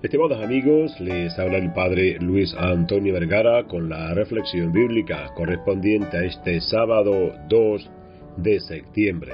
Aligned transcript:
Estimados 0.00 0.40
amigos, 0.40 1.00
les 1.00 1.36
habla 1.40 1.58
el 1.58 1.72
Padre 1.72 2.18
Luis 2.20 2.54
Antonio 2.56 3.14
Vergara 3.14 3.64
con 3.64 3.88
la 3.88 4.14
reflexión 4.14 4.70
bíblica 4.70 5.34
correspondiente 5.34 6.16
a 6.16 6.24
este 6.24 6.60
sábado 6.60 7.32
2 7.48 7.90
de 8.36 8.60
septiembre. 8.60 9.32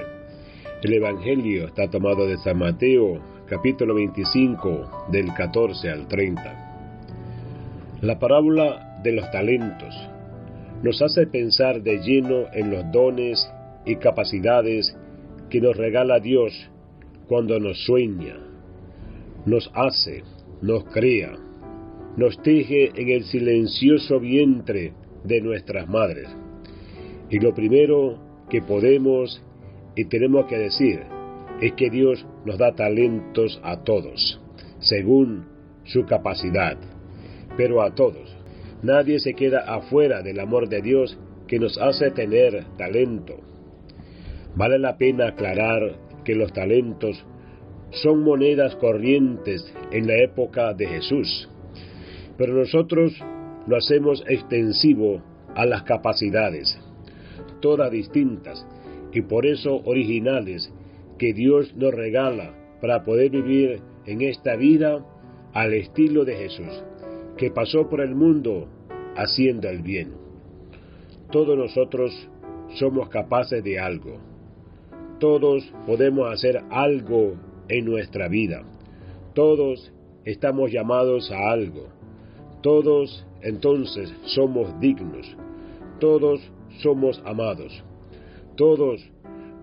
El 0.81 0.93
Evangelio 0.93 1.67
está 1.67 1.87
tomado 1.87 2.27
de 2.27 2.39
San 2.39 2.57
Mateo, 2.57 3.21
capítulo 3.47 3.93
25, 3.93 5.05
del 5.11 5.31
14 5.35 5.87
al 5.91 6.07
30. 6.07 7.99
La 8.01 8.17
parábola 8.17 8.99
de 9.03 9.11
los 9.11 9.29
talentos 9.29 9.93
nos 10.81 10.99
hace 11.03 11.27
pensar 11.27 11.83
de 11.83 11.99
lleno 11.99 12.45
en 12.53 12.71
los 12.71 12.91
dones 12.91 13.47
y 13.85 13.97
capacidades 13.97 14.97
que 15.51 15.61
nos 15.61 15.77
regala 15.77 16.19
Dios 16.19 16.71
cuando 17.27 17.59
nos 17.59 17.85
sueña, 17.85 18.37
nos 19.45 19.69
hace, 19.75 20.23
nos 20.61 20.85
crea, 20.85 21.37
nos 22.17 22.41
teje 22.41 22.91
en 22.95 23.09
el 23.09 23.23
silencioso 23.25 24.19
vientre 24.19 24.93
de 25.23 25.41
nuestras 25.41 25.87
madres. 25.87 26.27
Y 27.29 27.39
lo 27.39 27.53
primero 27.53 28.19
que 28.49 28.61
podemos 28.61 29.41
y 29.95 30.05
tenemos 30.05 30.45
que 30.45 30.57
decir 30.57 31.01
es 31.61 31.73
que 31.73 31.89
Dios 31.89 32.25
nos 32.45 32.57
da 32.57 32.75
talentos 32.75 33.59
a 33.63 33.83
todos, 33.83 34.41
según 34.79 35.45
su 35.85 36.05
capacidad, 36.05 36.77
pero 37.57 37.81
a 37.81 37.95
todos. 37.95 38.35
Nadie 38.83 39.19
se 39.19 39.33
queda 39.33 39.61
afuera 39.61 40.21
del 40.21 40.39
amor 40.39 40.69
de 40.69 40.81
Dios 40.81 41.17
que 41.47 41.59
nos 41.59 41.77
hace 41.77 42.11
tener 42.11 42.65
talento. 42.77 43.37
Vale 44.55 44.79
la 44.79 44.97
pena 44.97 45.29
aclarar 45.29 45.97
que 46.23 46.35
los 46.35 46.51
talentos 46.53 47.25
son 48.01 48.23
monedas 48.23 48.75
corrientes 48.75 49.73
en 49.91 50.07
la 50.07 50.17
época 50.17 50.73
de 50.73 50.87
Jesús, 50.87 51.49
pero 52.37 52.53
nosotros 52.53 53.13
lo 53.67 53.77
hacemos 53.77 54.23
extensivo 54.27 55.21
a 55.55 55.65
las 55.65 55.83
capacidades, 55.83 56.77
todas 57.61 57.91
distintas 57.91 58.65
y 59.13 59.21
por 59.21 59.45
eso 59.45 59.81
originales, 59.85 60.71
que 61.17 61.33
Dios 61.33 61.73
nos 61.75 61.93
regala 61.93 62.53
para 62.81 63.03
poder 63.03 63.31
vivir 63.31 63.79
en 64.05 64.21
esta 64.21 64.57
vida 64.57 65.05
al 65.53 65.73
estilo 65.73 66.25
de 66.25 66.35
Jesús, 66.35 66.83
que 67.37 67.51
pasó 67.51 67.89
por 67.89 68.01
el 68.01 68.13
mundo 68.13 68.67
haciendo 69.15 69.69
el 69.69 69.81
bien. 69.81 70.11
Todos 71.31 71.57
nosotros 71.57 72.11
somos 72.73 73.07
capaces 73.07 73.63
de 73.63 73.79
algo. 73.79 74.17
Todos 75.19 75.63
podemos 75.85 76.29
hacer 76.29 76.61
algo 76.69 77.35
en 77.69 77.85
nuestra 77.85 78.27
vida. 78.27 78.63
Todos 79.33 79.91
estamos 80.23 80.71
llamados 80.71 81.31
a 81.31 81.51
algo. 81.51 81.87
Todos 82.61 83.25
entonces 83.41 84.13
somos 84.23 84.79
dignos. 84.79 85.35
Todos 85.99 86.41
somos 86.81 87.21
amados. 87.25 87.83
Todos 88.55 89.01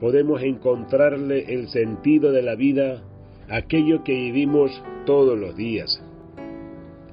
podemos 0.00 0.42
encontrarle 0.42 1.54
el 1.54 1.68
sentido 1.68 2.32
de 2.32 2.42
la 2.42 2.54
vida, 2.54 3.02
aquello 3.48 4.02
que 4.02 4.12
vivimos 4.12 4.82
todos 5.06 5.38
los 5.38 5.56
días. 5.56 6.02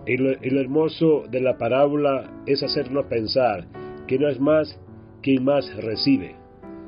El, 0.05 0.57
hermoso 0.57 1.25
de 1.29 1.39
la 1.39 1.57
parábola 1.57 2.41
es 2.47 2.63
hacernos 2.63 3.05
pensar 3.05 3.67
que 4.07 4.17
no 4.17 4.27
es 4.27 4.39
más 4.39 4.79
quien 5.21 5.43
más 5.43 5.71
recibe, 5.75 6.35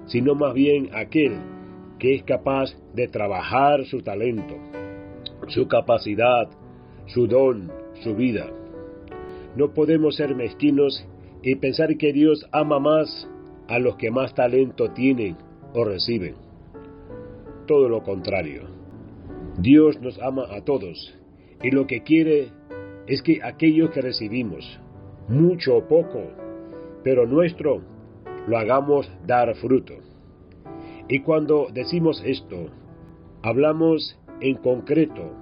sino 0.08 0.34
más 0.34 0.54
bien 0.56 0.90
aquel 0.94 1.34
que 2.02 2.16
es 2.16 2.24
capaz 2.24 2.76
de 2.96 3.08
trabajar 3.08 3.86
su 3.86 4.02
talento, 4.02 4.56
su 5.50 5.68
capacidad, 5.68 6.50
su 7.06 7.28
don, 7.28 7.72
su 8.02 8.16
vida. 8.16 8.50
No 9.56 9.76
podemos 9.76 10.16
ser 10.16 10.34
mezquinos 10.34 11.08
y 11.44 11.58
pensar 11.58 11.96
que 11.98 12.12
Dios 12.12 12.48
ama 12.52 12.80
más 12.80 13.30
a 13.68 13.78
los 13.78 13.98
que 13.98 14.10
más 14.10 14.34
talento 14.34 14.90
tienen 14.90 15.38
o 15.76 15.84
reciben. 15.84 16.34
Todo 17.68 17.88
lo 17.88 18.02
contrario. 18.02 18.64
Dios 19.60 20.02
nos 20.02 20.20
ama 20.24 20.46
a 20.50 20.62
todos 20.64 21.16
y 21.62 21.70
lo 21.70 21.86
que 21.86 22.02
quiere 22.02 22.50
es 23.06 23.22
que 23.22 23.44
aquellos 23.44 23.92
que 23.92 24.02
recibimos, 24.02 24.80
mucho 25.28 25.78
o 25.78 25.88
poco, 25.88 26.32
pero 27.04 27.28
nuestro, 27.28 27.84
lo 28.48 28.58
hagamos 28.58 29.08
dar 29.28 29.54
fruto. 29.54 29.98
Y 31.08 31.20
cuando 31.20 31.68
decimos 31.74 32.22
esto, 32.26 32.70
hablamos 33.44 34.18
en 34.40 34.56
concreto 34.58 35.34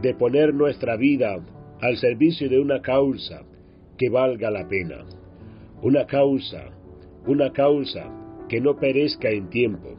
de 0.00 0.14
poner 0.14 0.54
nuestra 0.54 0.96
vida 0.96 1.38
al 1.80 1.96
servicio 1.96 2.48
de 2.48 2.58
una 2.58 2.80
causa 2.82 3.42
que 3.96 4.08
valga 4.08 4.50
la 4.50 4.66
pena. 4.68 5.04
Una 5.82 6.06
causa, 6.06 6.70
una 7.26 7.52
causa 7.52 8.10
que 8.48 8.60
no 8.60 8.76
perezca 8.76 9.30
en 9.30 9.48
tiempo. 9.50 9.90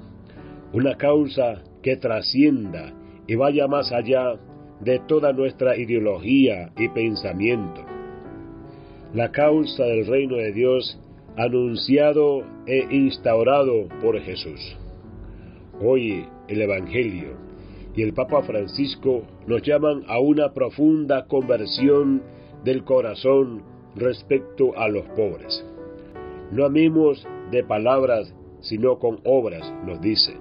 Una 0.73 0.95
causa 0.95 1.63
que 1.81 1.97
trascienda 1.97 2.93
y 3.27 3.35
vaya 3.35 3.67
más 3.67 3.91
allá 3.91 4.39
de 4.81 4.99
toda 5.07 5.31
nuestra 5.31 5.77
ideología 5.77 6.71
y 6.77 6.89
pensamiento. 6.89 7.85
La 9.13 9.31
causa 9.31 9.83
del 9.85 10.05
reino 10.05 10.35
de 10.35 10.51
Dios 10.51 10.99
anunciado 11.37 12.43
e 12.65 12.87
instaurado 12.91 13.87
por 14.01 14.19
Jesús. 14.19 14.77
Hoy 15.81 16.25
el 16.47 16.61
Evangelio 16.61 17.33
y 17.95 18.01
el 18.01 18.13
Papa 18.13 18.43
Francisco 18.43 19.23
nos 19.45 19.61
llaman 19.61 20.03
a 20.07 20.19
una 20.19 20.53
profunda 20.53 21.25
conversión 21.27 22.21
del 22.63 22.85
corazón 22.85 23.61
respecto 23.95 24.77
a 24.77 24.87
los 24.87 25.05
pobres. 25.07 25.65
No 26.51 26.65
amemos 26.65 27.27
de 27.51 27.63
palabras, 27.63 28.33
sino 28.61 28.99
con 28.99 29.19
obras, 29.25 29.69
nos 29.85 29.99
dice. 29.99 30.37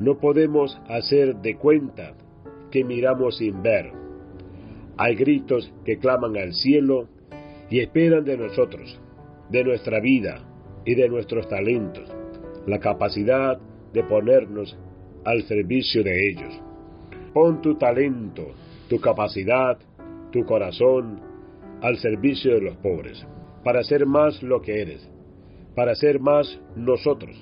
No 0.00 0.18
podemos 0.18 0.80
hacer 0.88 1.36
de 1.36 1.56
cuenta 1.56 2.14
que 2.72 2.82
miramos 2.82 3.38
sin 3.38 3.62
ver. 3.62 3.92
Hay 4.96 5.14
gritos 5.14 5.72
que 5.84 5.98
claman 5.98 6.36
al 6.36 6.52
cielo 6.52 7.06
y 7.70 7.78
esperan 7.78 8.24
de 8.24 8.36
nosotros, 8.36 8.98
de 9.50 9.62
nuestra 9.62 10.00
vida 10.00 10.40
y 10.84 10.96
de 10.96 11.08
nuestros 11.08 11.48
talentos, 11.48 12.12
la 12.66 12.80
capacidad 12.80 13.60
de 13.92 14.02
ponernos 14.04 14.76
al 15.24 15.42
servicio 15.44 16.02
de 16.02 16.28
ellos. 16.30 16.60
Pon 17.32 17.60
tu 17.60 17.76
talento, 17.76 18.52
tu 18.88 19.00
capacidad, 19.00 19.78
tu 20.30 20.44
corazón 20.44 21.20
al 21.80 21.96
servicio 21.98 22.54
de 22.54 22.60
los 22.60 22.76
pobres, 22.76 23.26
para 23.64 23.82
ser 23.82 24.06
más 24.06 24.42
lo 24.42 24.60
que 24.60 24.80
eres, 24.82 25.08
para 25.74 25.94
ser 25.94 26.20
más 26.20 26.60
nosotros, 26.76 27.36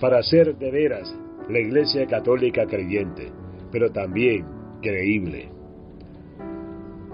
para 0.00 0.22
ser 0.22 0.56
de 0.56 0.70
veras 0.70 1.14
la 1.48 1.58
Iglesia 1.58 2.06
Católica 2.06 2.66
creyente, 2.66 3.32
pero 3.72 3.90
también 3.90 4.44
creíble. 4.82 5.48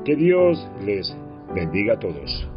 Que 0.04 0.14
Dios 0.14 0.68
les 0.84 1.16
bendiga 1.54 1.94
a 1.94 1.98
todos. 1.98 2.48